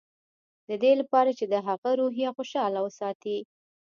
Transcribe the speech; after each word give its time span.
د 0.69 0.71
دې 0.83 0.91
لپاره 1.01 1.31
چې 1.37 1.45
د 1.53 1.55
هغه 1.67 1.89
روحيه 2.01 2.29
خوشحاله 2.37 2.79
وساتي. 2.83 3.37